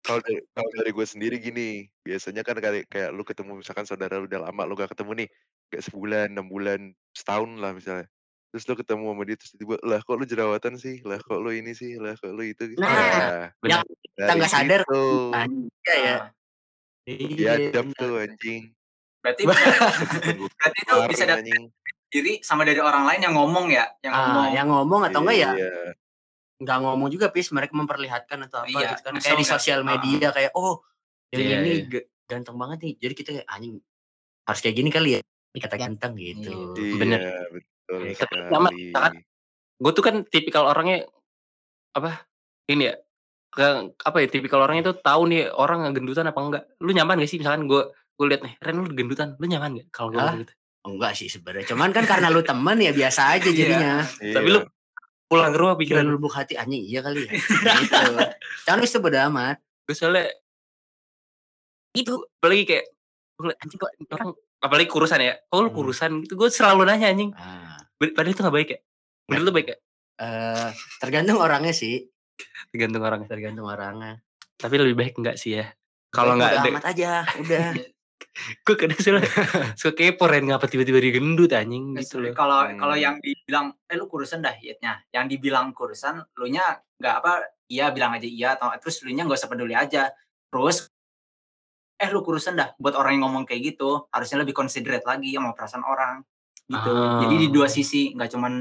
[0.01, 4.17] Kalau dari, kalau dari gue sendiri gini, biasanya kan kayak, kayak lu ketemu misalkan saudara
[4.17, 5.27] lu udah lama lu gak ketemu nih,
[5.69, 6.79] kayak sebulan, enam bulan,
[7.13, 8.07] setahun lah misalnya.
[8.49, 11.53] Terus lu ketemu sama dia terus tiba lah kok lu jerawatan sih, lah kok lu
[11.53, 12.73] ini sih, lah kok lu itu.
[12.73, 12.81] gitu.
[12.81, 13.85] Nah, benar.
[13.85, 14.81] kita nggak sadar.
[14.83, 15.03] Gitu.
[15.85, 16.15] Iya ya.
[16.17, 16.21] Ah,
[17.03, 17.97] Iya, dap benar.
[17.97, 18.63] tuh anjing.
[19.21, 19.41] Berarti
[20.57, 21.63] berarti itu bisa datang
[22.11, 24.49] diri sama dari orang lain yang ngomong ya, yang Ah, ngomong.
[24.51, 25.71] yang ngomong atau enggak ya Iya.
[26.61, 30.29] nggak ngomong juga pis mereka memperlihatkan atau apa Iya, gitu kan kayak di sosial media
[30.29, 30.83] kayak oh
[31.31, 31.85] yang Iya, ini iya.
[31.89, 33.75] ga- ganteng banget nih jadi kita kayak anjing
[34.45, 35.19] harus kayak gini kali ya
[35.57, 37.21] kata ganteng gitu Iya, Bener.
[37.49, 38.15] betul Iya,
[38.93, 39.13] sangat
[39.81, 41.09] Gue tuh kan tipikal orangnya
[41.91, 42.29] apa?
[42.69, 42.95] Ini ya.
[43.51, 46.63] Ke, apa ya tipikal orangnya tuh tahu nih orang gendutan apa enggak.
[46.79, 47.83] Lu nyaman gak sih misalkan gue
[48.15, 50.53] gue liat nih, Ren lu gendutan, lu nyaman gak kalau gue gitu?
[50.81, 54.33] enggak sih sebenarnya cuman kan karena lu temen ya biasa aja jadinya Iya.
[54.33, 54.59] Tapi lu
[55.27, 56.17] pulang ke rumah pikiran pikiran lu.
[56.17, 57.31] lubuk hati anjing iya kali ya
[57.77, 58.09] gitu
[58.65, 60.25] jangan itu bodo amat Gue soalnya
[61.93, 62.85] itu apalagi kayak
[63.59, 65.33] anjing kok orang apalagi kurusan ya.
[65.43, 65.75] Kok lu Hmm.
[65.75, 66.33] kurusan gitu.
[66.33, 67.31] Gue selalu nanya anjing.
[67.33, 68.79] ah, Padahal itu gak baik ya.
[69.27, 69.77] Menurut lu baik ya?
[70.17, 72.05] eh, tergantung orangnya sih
[72.71, 73.27] Tergantung orangnya.
[73.27, 74.11] tergantung orangnya
[74.55, 75.65] Tapi lebih baik enggak sih ya.
[76.09, 77.67] Kalau Bodo nggak ada, amat aja udah
[78.65, 79.19] gue kadang suka
[79.73, 82.31] suka kepo Ren ngapa tiba-tiba dia gendut anjing gitu loh.
[82.31, 82.77] Kalau Hmm.
[82.77, 85.01] kalau yang dibilang eh lu kurusan dah dietnya.
[85.09, 86.63] Yang dibilang kurusan, lu nya
[87.01, 87.33] nggak apa
[87.67, 90.13] iya bilang aja iya atau terus lu nya nggak usah peduli aja.
[90.47, 90.87] Terus
[91.97, 95.53] eh lu kurusan dah buat orang yang ngomong kayak gitu harusnya lebih considerate lagi sama
[95.53, 96.15] perasaan orang
[96.65, 96.91] gitu.
[97.25, 97.71] Jadi di dua Ah.
[97.71, 98.53] sisi nggak cuman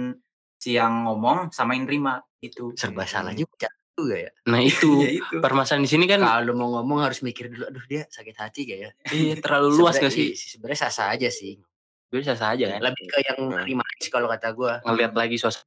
[0.60, 2.76] si yang ngomong sama yang nerima gitu.
[2.76, 5.36] serba salah juga juga ya Nah itu Ya itu.
[5.40, 8.78] permasalahan di sini kan kalau mau ngomong harus mikir dulu aduh dia sakit hati gak
[8.78, 10.30] ya iya terlalu luas gak sih?
[10.30, 11.56] iya Sebenarnya sah-sah aja sih.
[12.10, 12.80] Bisa saja kan.
[12.82, 13.62] Lebih ke yang Nah.
[13.62, 14.72] terima kasih kalau kata gue.
[14.82, 15.64] Ngeliat lagi suasana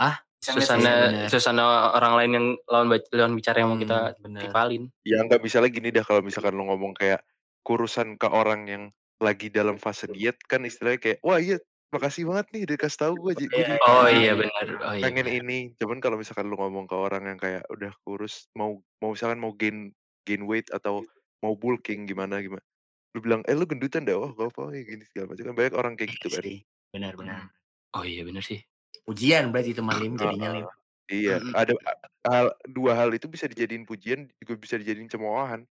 [0.00, 1.28] ngeliat suasana, bener.
[1.28, 1.62] suasana
[1.92, 4.40] orang lain yang lawan lawan bicara yang mau kita bener.
[4.42, 4.88] tipalin.
[5.04, 7.20] Ya nggak bisa lagi nih dah kalau misalkan lu ngomong kayak
[7.60, 8.82] kurusan ke orang yang
[9.20, 11.60] lagi dalam fase diet kan istilahnya kayak wah iya
[11.90, 14.32] makasih banget nih udah kasih tahu gue jadi Iya, Oh iya, iya iya.
[14.38, 14.66] benar.
[14.86, 15.02] Oh iya.
[15.04, 15.38] pengen benar.
[15.42, 19.42] ini cuman kalau misalkan lu ngomong ke orang yang kayak udah kurus mau mau misalkan
[19.42, 19.90] mau gain
[20.22, 21.02] gain weight atau
[21.42, 22.62] mau bulking gimana gimana
[23.10, 25.74] lu bilang eh lu gendutan dah oh gak apa ya gini segala macam kan banyak
[25.74, 26.58] orang kayak gitu kan Sih,
[26.94, 27.50] Benar-benar.
[27.98, 28.62] Oh iya benar sih.
[29.10, 30.66] Ujian berarti itu malim jadinya lim.
[31.10, 31.74] iya ada
[32.22, 35.66] hal dua hal itu bisa dijadiin pujian juga bisa dijadiin cemoohan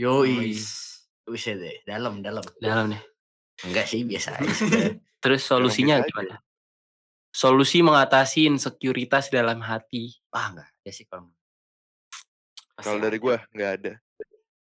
[0.00, 0.54] Yoi.
[1.28, 2.40] Buset deh, dalam dalam.
[2.56, 3.02] Dalam nih.
[3.68, 4.48] Enggak sih biasa aja.
[5.18, 6.06] Terus solusinya aja.
[6.06, 6.36] gimana?
[7.34, 10.14] Solusi mengatasi insekuritas dalam hati.
[10.30, 11.28] Wah enggak ya sih kalau.
[12.78, 13.92] kalau dari gua nggak ada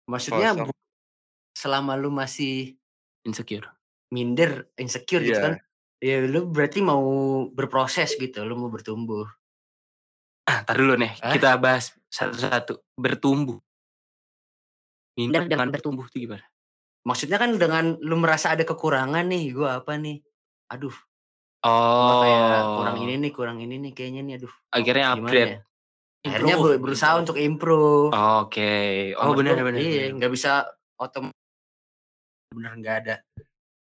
[0.05, 0.77] Maksudnya bu-
[1.57, 2.77] selama lu masih
[3.25, 3.65] Insecure.
[4.13, 5.45] minder, insecure gitu Iya.
[5.45, 5.55] kan.
[6.05, 7.01] Ya lu berarti mau
[7.49, 9.25] berproses gitu, lu mau bertumbuh.
[10.45, 11.17] Ah, tar dulu nih.
[11.25, 11.33] Hah?
[11.33, 12.85] Kita bahas satu-satu.
[13.01, 13.57] Bertumbuh.
[15.17, 16.05] Minder dengan bertumbuh.
[16.13, 16.45] itu gimana?
[17.05, 20.25] maksudnya kan dengan lu merasa ada kekurangan nih, gua apa nih?
[20.75, 20.97] Aduh,
[21.65, 22.21] Oh.
[22.21, 22.45] kayak
[22.77, 24.53] kurang ini nih, kurang ini nih kayaknya nih aduh.
[24.69, 25.49] Akhirnya upgrade.
[25.49, 25.59] ya?
[26.25, 27.23] Akhirnya Improve, ber- berusaha improve.
[27.23, 28.11] untuk improve.
[28.13, 28.73] Oke.
[29.15, 29.79] Oh Menurut benar gua, benar.
[29.79, 30.13] Iya, benar.
[30.19, 30.53] nggak bisa
[30.97, 31.43] otomatis
[32.51, 33.15] bener nggak ada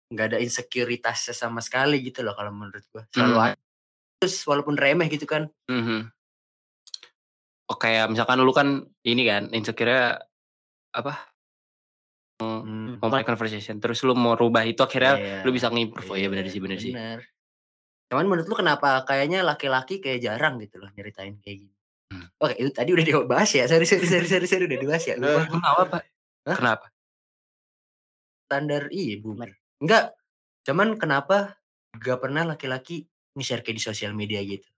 [0.08, 3.04] nggak ada insekuritasnya sama sekali gitu loh kalau menurut gua.
[3.10, 3.46] Selalu Hmm.
[3.50, 3.58] ada.
[4.20, 5.50] Terus walaupun remeh gitu kan.
[5.66, 6.14] Mhm.
[7.66, 8.68] Oh kayak misalkan lu kan
[9.02, 10.20] ini kan insecure
[10.92, 11.33] apa
[12.64, 13.00] Hmm.
[13.02, 16.46] memulai conversation terus lu mau rubah itu akhirnya Iya, lu bisa nge-improve oh iya benar
[16.48, 16.94] sih benar sih.
[18.14, 21.76] Cuman menurut lu kenapa kayaknya laki-laki kayak jarang gitu loh nyeritain kayak gini.
[22.14, 22.30] Hmm.
[22.38, 23.66] Oke, itu tadi udah dibahas ya.
[23.66, 25.16] Sorry, sorry, sorry, sorry, sorry udah dibahas ya.
[25.18, 25.50] Lupa.
[25.50, 26.02] kenapa pak
[26.44, 26.58] Hah?
[26.60, 26.86] kenapa
[28.46, 29.50] Standar iya, boomer.
[29.82, 30.14] Enggak.
[30.62, 31.58] Cuman kenapa
[31.98, 34.70] gak pernah laki-laki nge-share kayak di sosial media gitu?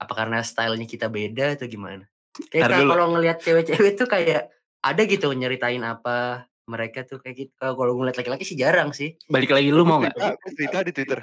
[0.00, 2.08] Apa karena stylenya kita beda atau gimana?
[2.48, 4.48] Kayak kalau ngelihat cewek-cewek tuh kayak
[4.80, 7.52] ada gitu nyeritain apa mereka tuh kayak gitu.
[7.52, 9.18] Kalau kalau ngeliat laki-laki sih jarang sih.
[9.26, 10.14] balik lagi lu mau nggak
[10.48, 11.18] Cerita, di Twitter.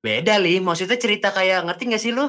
[0.00, 2.28] Beda li, maksudnya cerita kayak ngerti gak sih lu?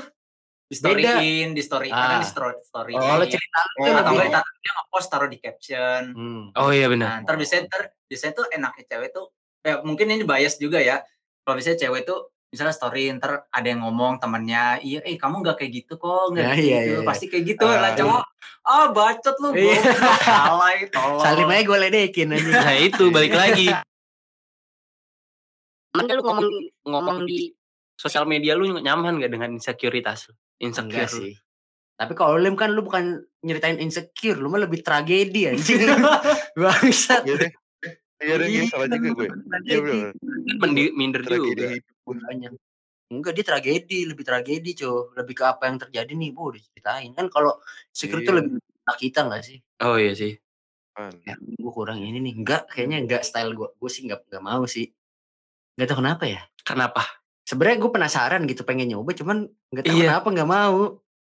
[0.66, 1.20] Di story Beda.
[1.20, 2.16] in, di story Ah.
[2.16, 2.94] kan di story story.
[2.94, 4.16] Oh, lo cerita lu tuh atau lebih.
[4.22, 6.02] enggak taruh- dia nge-post taruh di caption.
[6.12, 6.44] Hmm.
[6.54, 9.26] oh iya Nah, benar ntar biasanya ntar biasanya tuh enaknya cewek tuh
[9.62, 11.04] ya mungkin ini bias juga ya.
[11.42, 12.20] Kalau biasanya cewek tuh
[12.52, 16.44] misalnya story ntar ada yang ngomong temannya, iya eh kamu nggak kayak gitu kok, nggak
[16.44, 17.08] Ya, kayak iya, gitu, iya, iya.
[17.08, 18.24] pasti kayak gitu Ah, lah cowok.
[18.62, 19.76] Ah bacot lu, Iya.
[19.80, 21.20] goblok, alay, tolol.
[21.24, 22.52] Salim aja gue ledekin aja.
[22.52, 23.68] nah itu balik lagi
[25.92, 26.48] Aman gak lu ngomong
[26.88, 27.52] ngomong di
[27.96, 31.34] sosial media lu nyaman gak dengan insekuritas lu insecure Enggak sih.
[31.96, 35.86] Tapi kalau Lim kan lu bukan nyeritain insecure, lu mah lebih tragedi anjing.
[36.58, 37.30] Bangsat.
[37.30, 37.52] Iya deh.
[38.22, 39.28] Iya iya, salah juga gue.
[39.66, 39.80] Iya.
[39.82, 40.14] Kan
[40.62, 42.16] mendi- minder Tragedi juga gue.
[42.22, 42.52] Banyak.
[43.12, 45.12] Enggak dia tragedi, lebih tragedi, Cow.
[45.12, 47.12] Lebih ke apa yang terjadi nih, Bu, udah ceritain.
[47.12, 48.38] Kan kalau insecure tuh Iya.
[48.40, 49.58] lebih ke kita enggak sih?
[49.80, 50.38] oh iya sih?
[51.26, 52.34] Ya, gue kurang ini nih.
[52.36, 53.68] Enggak, kayaknya enggak style gue.
[53.74, 54.94] Gue sih enggak enggak mau sih.
[55.76, 56.42] Enggak tahu kenapa ya.
[56.62, 57.02] kenapa
[57.42, 60.08] Sebenarnya gue penasaran gitu pengen nyoba, cuman enggak tahu Iya.
[60.08, 60.82] kenapa enggak mau.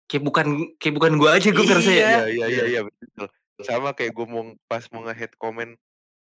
[0.03, 2.05] kayak bukan kayak bukan gua aja gue ngerasa ya Iya.
[2.05, 3.27] Iya, iya, iya, iya, betul.
[3.57, 5.73] Sama kayak gue mau pas mau nge-head comment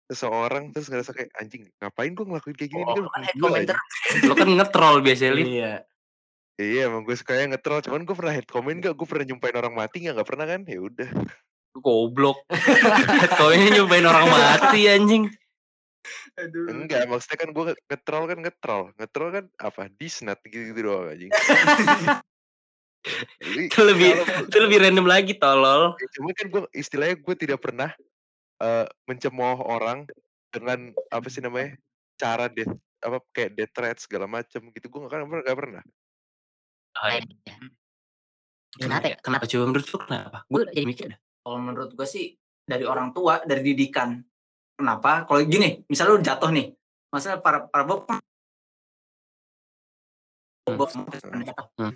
[0.10, 2.82] seseorang terus ngerasa kayak anjing ngapain gue ngelakuin kayak gini?
[2.82, 3.80] Oh, ini kan head anjing.
[4.26, 5.34] lo kan nge-troll biasanya.
[5.38, 5.46] Lin.
[5.46, 5.74] Iya.
[6.60, 9.74] Iya emang gue sukanya nge-troll cuman gue pernah head comment gak gue pernah nyumpain orang
[9.78, 10.62] mati gak gak pernah kan?
[10.66, 11.10] Ya udah.
[11.78, 12.42] Goblok.
[13.40, 15.30] Kau ini nyobain orang mati anjing.
[16.40, 16.72] Aduh.
[16.72, 18.84] enggak maksudnya kan gue nge-troll kan nge-troll.
[18.98, 19.88] Nge-troll kan apa?
[19.94, 21.30] Disnat gitu gitu doang anjing.
[23.40, 25.96] Jadi, itu lebih kalau- itu lebih random lagi tolol.
[25.96, 27.96] Ya, cuma kan gue istilahnya gue tidak pernah
[28.60, 30.06] eh, mencemooh orang
[30.50, 31.78] dengan apa sih namanya
[32.20, 35.84] cara death apa kayak death threat segala macam gitu gue gak, pernah gak pernah
[38.80, 39.18] Kenapa ya?
[39.20, 41.20] kenapa coba menurut lu kenapa gue jadi mikir dah.
[41.20, 42.38] Kalau menurut gue sih
[42.70, 44.22] dari orang tua, dari didikan.
[44.78, 45.26] Kenapa?
[45.26, 46.72] Kalau gini, misalnya lu jatuh nih,
[47.10, 48.06] masalah para para bob
[50.70, 50.90] bob
[51.80, 51.96] Hmm.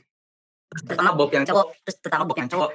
[0.74, 2.72] terutama bob yang cowok, Terus terutama bob yang cowok.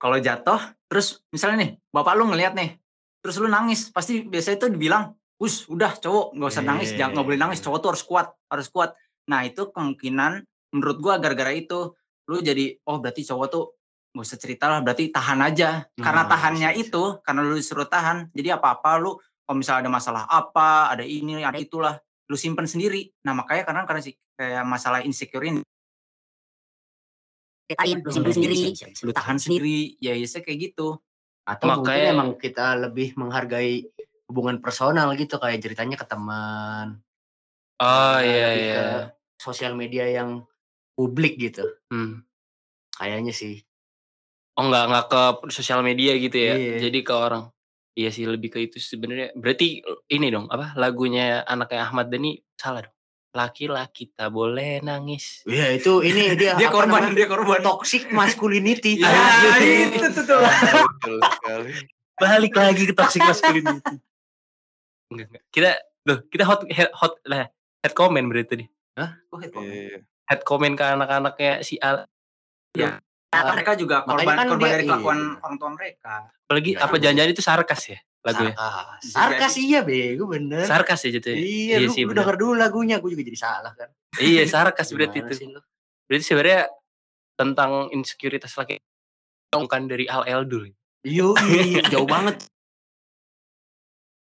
[0.00, 2.80] Kalau jatuh, terus misalnya nih, bapak lu ngelihat nih,
[3.20, 7.26] terus lu nangis, pasti biasanya itu dibilang, us udah cowok nggak usah nangis, jangan nggak
[7.26, 8.90] boleh nangis, cowok tuh harus kuat, harus kuat.
[9.28, 11.94] Nah itu kemungkinan menurut gua gara-gara itu
[12.30, 13.64] lu jadi oh berarti cowok tuh
[14.14, 16.86] nggak usah cerita lah berarti tahan aja karena Hmm, tahannya bisa, bisa.
[16.86, 21.02] itu karena lu disuruh tahan jadi apa apa lu kalau misalnya ada masalah apa ada
[21.06, 21.98] ini ada itulah
[22.30, 25.62] lu simpen sendiri nah makanya kadang karena sih kayak masalah insecure ini
[28.02, 28.74] lu simpen sendiri.
[29.06, 30.98] lu tahan sendiri ya biasanya kayak gitu
[31.44, 33.86] Atau mungkin Makanya- emang kita lebih menghargai
[34.30, 37.00] hubungan personal gitu kayak ceritanya ke teman.
[37.80, 38.86] oh iya iya ke
[39.40, 40.44] sosial media yang
[40.92, 41.64] publik gitu.
[41.88, 42.22] Hmm.
[42.92, 43.64] Kayaknya sih.
[44.52, 46.76] oh nggak nggak ke sosial media gitu ya Iya.
[46.84, 47.48] jadi ke orang
[47.96, 52.84] iya sih lebih ke itu sebenarnya berarti ini dong apa lagunya anaknya Ahmad Dhani salah
[52.84, 52.92] dong
[53.30, 57.14] laki-laki tak boleh nangis Iya itu ini dia dia korban namanya?
[57.14, 58.98] dia korban toxic masculinity.
[59.00, 59.94] ya Anjir.
[59.94, 61.72] itu tuh tuh betul sekali
[62.16, 63.94] balik lagi ke toxic masculinity
[65.08, 67.46] enggak enggak kita tuh kita hot head, hot lah
[67.80, 68.66] head comment berarti tadi
[69.30, 69.70] Gua head comment.
[69.72, 69.98] Iya.
[70.26, 72.04] head comment ke anak-anaknya si Al
[73.30, 75.38] Nah, mereka juga korban kan korban dia- dari kelakuan iya.
[75.38, 76.14] orang tua mereka
[76.44, 76.82] apalagi Iya.
[76.82, 79.00] apa jangan-jangan itu sarkas ya lagunya Sarkas.
[79.08, 79.64] Sarkas jadi.
[79.64, 80.64] iya bego bener.
[80.68, 82.18] sarkas ya gitu ya Iya, lu, sih lu bener.
[82.22, 83.88] denger dulu lagunya, gue juga jadi salah kan.
[84.20, 85.60] iya sarkas berarti itu sih lu?
[86.04, 86.60] berarti sebenarnya
[87.34, 88.76] tentang insekuritas laki
[89.50, 90.68] bukan dari Al Eldul
[91.00, 92.36] Yo, iya, jauh banget.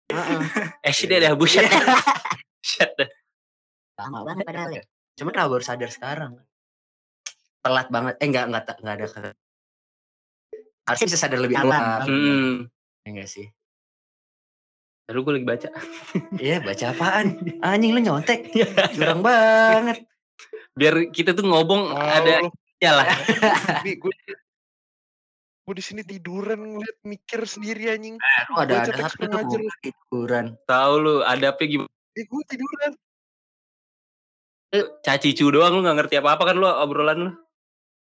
[0.09, 0.41] Heeh.
[0.81, 1.69] eh sih dia dah buset
[2.61, 3.09] Buset dah.
[4.01, 4.83] Lama banget padahal ya.
[5.13, 6.41] Cuman kenapa baru sadar sekarang?
[7.61, 8.17] Telat banget.
[8.17, 9.05] Eh enggak enggak enggak ada.
[10.83, 12.09] Harusnya bisa sadar lebih awal.
[12.09, 12.65] hmm
[13.03, 13.45] Ya enggak sih?
[15.11, 15.67] Lalu gue lagi baca.
[16.39, 17.25] Iya, baca apaan?
[17.65, 18.55] Anjing lu nyontek.
[18.95, 20.07] Curang banget.
[20.73, 22.47] Biar kita tuh ngobong ada
[22.79, 23.07] ya lah.
[25.63, 28.19] Gue di sini tiduran ngeliat mikir sendiri anjing.
[28.51, 30.59] Lu ada Baca ada satu tuh tiduran.
[30.67, 31.91] Tahu lu ada apa gimana?
[32.15, 32.91] Eh gue tiduran.
[35.05, 37.31] Cacicu doang lu gak ngerti apa-apa kan lu obrolan lu.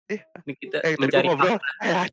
[0.07, 1.55] Eh, Ini kita Eh mencari ngobrol.
[1.55, 2.07] Eh.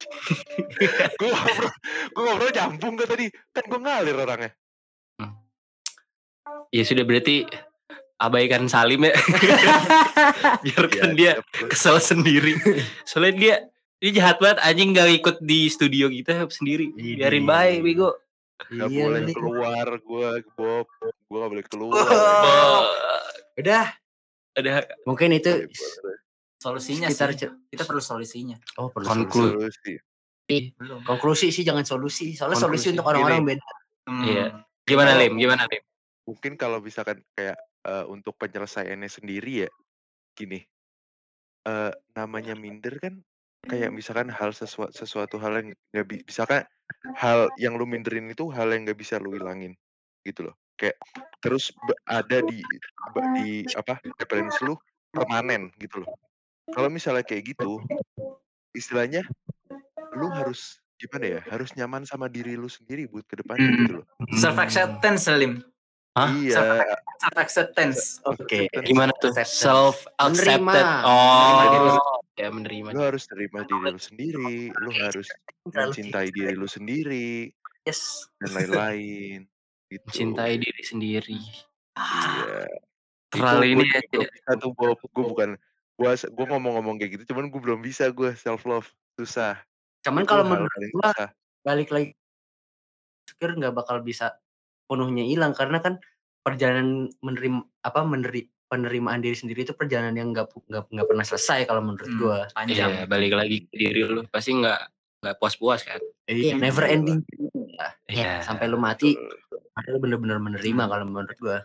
[1.20, 1.70] gue ngobrol,
[2.10, 3.26] gue ngobrol nyambung gak tadi?
[3.52, 4.50] Kan gue ngalir orangnya.
[6.70, 7.46] Ya sudah berarti
[8.16, 9.14] abaikan Salim ya.
[10.64, 11.68] Biarkan dia siap, bro.
[11.68, 12.54] kesel sendiri.
[13.02, 13.54] Soalnya dia
[14.00, 16.90] dia jahat banget anjing gak ikut di studio kita sendiri.
[16.94, 17.20] Ini.
[17.20, 18.10] Biarin baik bego.
[18.60, 19.34] Gak Iya boleh nih.
[19.34, 20.86] keluar gue, Bob.
[21.00, 21.96] Gue gak boleh keluar.
[21.96, 22.84] Oh,
[23.56, 23.92] Udah,
[24.52, 26.12] ada mungkin itu Iya.
[26.60, 27.48] Solusinya sekitar sih.
[27.72, 28.56] Kita perlu solusinya.
[28.76, 29.96] Oh, perlu Konklu- solusi.
[29.96, 30.72] Solusi.
[30.76, 31.00] Belum.
[31.06, 32.36] Konklusi sih jangan solusi.
[32.36, 32.92] Soalnya solusi Konklusi.
[32.92, 33.68] untuk orang-orang beda.
[34.04, 34.24] Hmm.
[34.26, 34.46] Iya.
[34.84, 35.38] gimana Lim?
[35.38, 35.82] Gimana Lim?
[36.26, 39.70] Mungkin kalau misalkan kayak eh, untuk penyelesaiannya sendiri ya,
[40.34, 40.60] gini.
[41.60, 43.20] eh namanya minder kan
[43.68, 46.64] kayak misalkan hal sesuatu sesuatu hal yang nggak bi- misalkan
[47.12, 49.76] hal yang lu minderin itu hal yang nggak bisa lu hilangin
[50.24, 50.96] gitu loh kayak
[51.44, 51.68] terus
[52.08, 52.64] ada di
[53.36, 54.72] di apa referensi lu
[55.12, 56.08] permanen gitu loh
[56.70, 57.80] kalau misalnya kayak gitu
[58.72, 59.26] istilahnya
[60.14, 63.78] lu harus gimana ya harus nyaman sama diri lu sendiri buat ke depannya Hmm.
[63.78, 64.06] gitu loh
[64.36, 65.64] Self acceptance Salim.
[66.12, 66.28] Hah?
[66.34, 66.82] iya
[67.22, 68.00] Self acceptance.
[68.26, 68.66] Oke.
[68.66, 68.84] acceptance.
[68.84, 69.30] Gimana tuh?
[69.40, 70.60] Self accepted.
[70.60, 71.06] Menerima.
[71.06, 72.88] Oh, ya menerima.
[72.90, 75.28] lu harus terima diri lu sendiri lu harus
[75.64, 77.48] mencintai diri lu sendiri
[77.86, 78.28] Yes.
[78.38, 79.38] dan lain-lain
[79.88, 81.38] gitu Mencintai diri sendiri.
[81.96, 82.68] iya
[83.30, 84.02] Terlalu ini ya.
[84.58, 85.50] Bob gue bukan
[86.00, 88.88] gue gue ngomong-ngomong kayak gitu cuman gue belum bisa gue self love
[89.20, 89.60] susah
[90.00, 91.28] Cuman kalau menurut gua susah.
[91.60, 92.16] balik lagi
[93.28, 94.32] pikir nggak bakal bisa
[94.88, 96.00] penuhnya hilang karena kan
[96.40, 101.68] perjalanan menerima apa meneri penerimaan diri sendiri itu perjalanan yang nggak nggak nggak pernah selesai
[101.68, 102.90] kalau menurut Hmm, gua Panjang.
[102.96, 104.22] Iya, balik lagi ke diri lu.
[104.30, 104.80] Pasti nggak
[105.20, 106.00] nggak puas-puas kan?
[106.24, 106.54] Iya, Iya.
[106.56, 107.20] never ending
[108.08, 108.40] Iya.
[108.40, 109.20] sampai lu mati
[109.84, 111.58] lu bener-bener menerima kalau menurut gua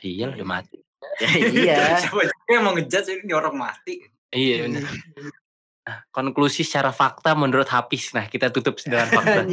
[0.00, 0.78] Iya, udah mati.
[1.20, 4.04] Ya, iya Siapa juga yang mau ngejudge ini orang mati.
[4.30, 4.84] Iya, bener.
[5.86, 8.14] Nah, konklusi secara fakta menurut Hafiz.
[8.14, 9.48] Nah, kita tutup dengan fakta.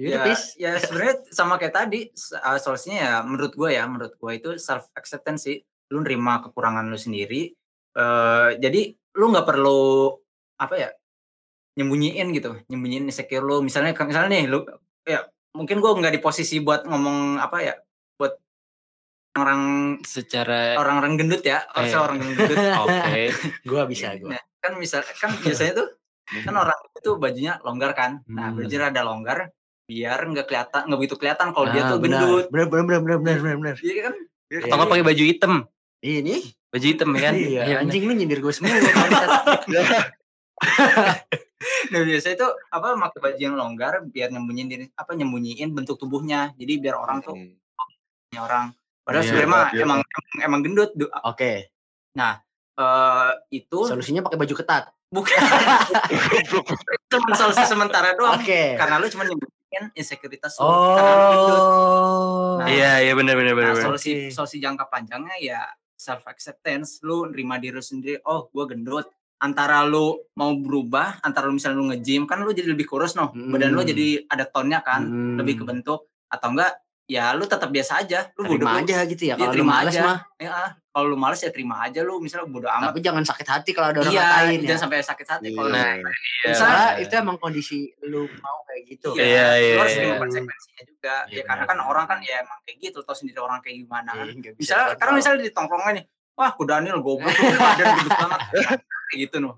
[0.00, 0.56] Ya, Pis.
[0.56, 2.08] ya sebenarnya sama kayak tadi
[2.40, 5.60] uh, solusinya ya menurut gue ya menurut gue itu self acceptance sih
[5.92, 7.52] lu nerima kekurangan lu sendiri
[8.00, 10.08] eh jadi lu nggak perlu
[10.56, 10.88] apa ya
[11.76, 14.64] nyembunyiin gitu nyembunyiin insecure lu misalnya misalnya nih lu
[15.04, 15.20] ya
[15.52, 17.74] mungkin gue nggak di posisi buat ngomong apa ya
[19.32, 19.62] orang
[20.02, 21.70] Secara orang-orang gendut ya Eh.
[21.76, 22.50] harusnya orang gendut
[22.82, 23.22] oke.
[23.64, 25.88] gua bisa gua Nah, kan misal kan biasanya tuh
[26.46, 28.58] kan orang itu bajunya longgar kan nah Hmm.
[28.58, 29.38] baju rada longgar
[29.84, 32.20] biar nggak kelihatan nggak begitu kelihatan kalau dia Ah, tuh benar.
[32.20, 34.14] gendut bener bener bener bener bener bener Iya kan
[34.46, 34.58] Iya.
[34.62, 35.54] Atau nggak pakai baju hitam?
[36.00, 36.36] ini
[36.68, 37.34] Baju hitam ya kan?
[37.34, 37.78] iya bener.
[37.82, 38.70] anjing lu nyindir gue semua
[41.90, 46.54] nah biasanya tuh apa pakai baju yang longgar biar nyembunyiin diri apa nyembunyiin bentuk tubuhnya
[46.54, 48.38] jadi biar orang tuh Hmm.
[48.38, 48.70] orang
[49.10, 49.82] padahal Iya, sebenarnya mah iya.
[49.82, 51.52] emang, emang emang gendut Du- oke
[52.78, 55.34] eh itu solusinya pakai baju ketat bukan
[57.10, 62.38] cuma solusi sementara doang oke karena lu cuma nyembunyiin insekuritas lu karena lu gendut oh
[62.60, 63.72] Nah, Iya, iya benar benar benar.
[63.72, 64.36] Nah, solusi Oke.
[64.36, 65.64] solusi jangka panjangnya ya
[65.96, 68.20] self acceptance, lu nerima diri lu sendiri.
[68.20, 69.08] Oh, gua gendut.
[69.40, 73.32] Antara lu mau berubah, antara lu misalnya lu nge-gym kan lu jadi lebih kurus noh.
[73.32, 73.88] Badan lu Hmm.
[73.88, 75.40] jadi ada tonnya kan, Hmm.
[75.40, 76.76] lebih kebentuk atau enggak
[77.10, 78.30] ya lu tetap biasa aja.
[78.32, 80.02] Lu bodo terima lu- aja gitu ya Iya, kalau lu terima males aja.
[80.04, 80.54] mah Ya,
[80.88, 82.86] kalau lu males ya terima aja lu misalnya bodo amat.
[82.86, 85.68] tapi jangan sakit hati kalau ada orang iya, ngatain ya jangan sampai sakit hati kalau
[85.68, 85.74] Iya.
[85.74, 85.90] Nah,
[86.44, 87.02] misalnya Iya, benar.
[87.02, 89.98] itu emang kondisi lu mau kayak gitu Iya, Iya, iya, lu harus iya.
[90.00, 91.14] terima konsekuensinya juga.
[91.26, 94.10] Iya, ya karena kan orang kan ya emang kayak gitu, tau sendiri orang kayak gimana
[94.12, 94.26] kan.
[94.30, 98.40] Iya, misalnya karena misalnya di tongkrongan nih wah ku Daniel goblok badan gendut banget
[99.04, 99.54] kayak gitu noh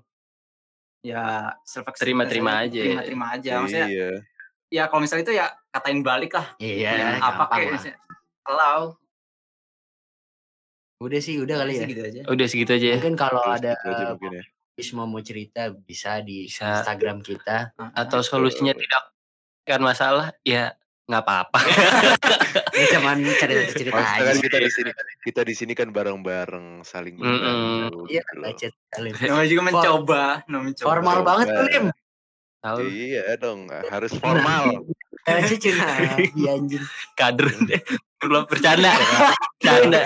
[1.01, 1.23] ya
[1.63, 2.83] self Terima-terima aja ya.
[2.83, 4.09] terima terima aja maksudnya iya
[4.73, 6.57] ya kalau misalnya itu ya katain balik lah.
[6.57, 7.93] Iya ya, apa kayak
[8.41, 8.97] kalau
[10.97, 11.85] udah sih udah kali ya.
[11.85, 12.21] gitu aja.
[12.25, 12.97] Udah segitu aja ya.
[12.97, 14.43] mungkin kalau ada gitu aja mungkin ya.
[14.81, 16.81] Semua mau cerita bisa di Bisa.
[16.81, 17.77] Instagram kita.
[17.93, 19.13] Atau solusinya tidak
[19.63, 20.73] kan masalah ya
[21.05, 21.59] nggak apa-apa.
[22.79, 27.19] ya cuman cerita-cerita Maksudnya aja kan kita di sini kita di sini kan bareng-bareng saling
[27.19, 30.87] membantu iya gitu baca kali namanya juga mencoba namanya mencoba.
[30.89, 31.85] Formal banget lim
[32.63, 34.87] Tahu Iya dong, harus formal.
[35.23, 35.83] kayak sih cina
[36.35, 36.83] di anjing
[37.15, 37.51] kader.
[38.23, 38.91] Belum bercanda.
[39.59, 40.01] Bercanda.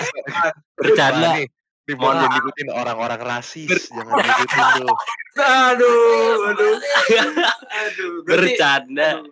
[0.74, 1.30] Bercanda.
[1.88, 4.96] Nih Mohon jangan ngikutin orang-orang rasis, jangan ngikutin tuh.
[5.40, 6.76] Aduh, aduh.
[7.64, 9.24] Aduh, Bercanda.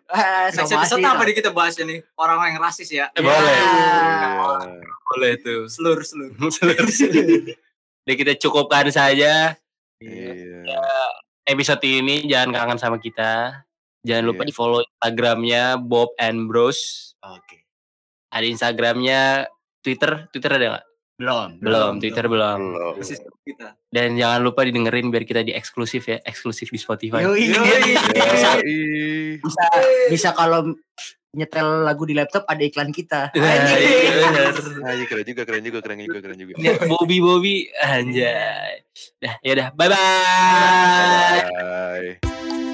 [0.57, 2.01] Somasi episode apa nih kita bahas ini?
[2.17, 3.13] Orang-orang yang rasis ya.
[3.13, 3.37] Eh, boleh.
[3.61, 4.81] Iya.
[5.13, 5.69] Boleh tuh.
[5.69, 6.33] Selur, selur.
[8.07, 9.53] Jadi kita cukupkan saja
[10.01, 10.65] Iya.
[11.47, 12.27] Episode ini.
[12.27, 13.63] Jangan kangen sama kita.
[14.07, 14.49] Jangan lupa Iya.
[14.51, 16.79] di follow Instagramnya Bob and Bros.
[17.27, 17.67] Oke.
[18.31, 19.47] Ada Instagramnya,
[19.83, 20.87] Twitter, Twitter ada nggak?
[21.17, 21.49] Belum.
[21.65, 22.61] Belum, Twitter belum.
[22.77, 22.95] Belum.
[23.89, 27.25] Dan jangan lupa didengerin biar kita di eksklusif ya, eksklusif di Spotify.
[27.25, 27.57] Yoi.
[27.57, 27.93] Yoi.
[28.13, 29.41] Bisa, Yoi.
[29.41, 29.65] bisa,
[30.13, 30.77] bisa kalau
[31.37, 33.33] nyetel lagu di laptop ada iklan kita.
[33.33, 34.53] Iya bener.
[34.85, 36.53] Ah, iya, keren juga, keren juga, keren juga, keren juga.
[36.85, 38.85] Bobby Bobby anjay.
[39.21, 39.69] Dah, ya dah.
[39.73, 41.41] Bye bye.
[41.49, 42.65] Bye.